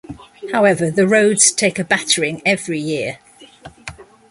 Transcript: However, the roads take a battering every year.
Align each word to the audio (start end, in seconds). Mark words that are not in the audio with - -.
However, 0.51 0.89
the 0.89 1.07
roads 1.07 1.51
take 1.51 1.77
a 1.77 1.83
battering 1.83 2.41
every 2.43 2.79
year. 2.79 3.19